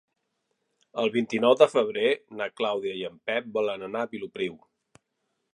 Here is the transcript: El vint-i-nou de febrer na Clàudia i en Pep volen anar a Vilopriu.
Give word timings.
El 1.03 1.11
vint-i-nou 1.15 1.53
de 1.59 1.67
febrer 1.75 2.15
na 2.41 2.49
Clàudia 2.63 2.97
i 3.03 3.07
en 3.13 3.23
Pep 3.31 3.55
volen 3.61 3.89
anar 3.91 4.03
a 4.07 4.13
Vilopriu. 4.15 4.59